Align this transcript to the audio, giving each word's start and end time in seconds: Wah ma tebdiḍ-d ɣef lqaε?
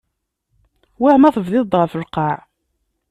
Wah 1.01 1.17
ma 1.19 1.35
tebdiḍ-d 1.35 1.73
ɣef 1.77 1.93
lqaε? 2.01 2.37